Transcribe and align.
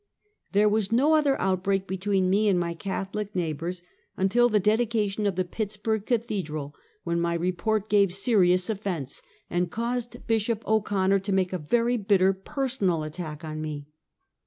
'There 0.53 0.67
was 0.67 0.91
no 0.91 1.13
other 1.13 1.39
outbreak 1.39 1.85
between 1.85 2.27
me 2.31 2.47
and 2.47 2.59
my 2.59 2.73
Catholic 2.73 3.35
neighbors 3.35 3.83
until 4.17 4.49
the 4.49 4.59
dedication 4.59 5.27
of 5.27 5.35
the 5.35 5.45
Pitts 5.45 5.77
burg 5.77 6.07
cathedral, 6.07 6.73
when 7.03 7.21
my 7.21 7.35
report 7.35 7.87
gave 7.87 8.11
serious 8.11 8.67
offense, 8.67 9.21
and 9.47 9.69
caused 9.69 10.25
Bishop 10.25 10.65
O'Conner 10.65 11.19
to 11.19 11.31
make 11.31 11.53
a 11.53 11.59
very 11.59 11.97
bitter 11.97 12.33
personal 12.33 13.03
attack 13.03 13.43
on 13.43 13.61
me. 13.61 13.85